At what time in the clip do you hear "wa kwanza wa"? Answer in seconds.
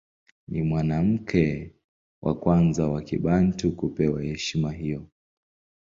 2.21-3.01